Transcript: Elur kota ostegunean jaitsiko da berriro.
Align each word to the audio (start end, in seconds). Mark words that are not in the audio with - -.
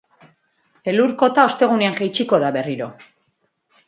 Elur 0.93 1.11
kota 1.23 1.43
ostegunean 1.49 1.97
jaitsiko 1.99 2.39
da 2.45 2.49
berriro. 2.57 2.89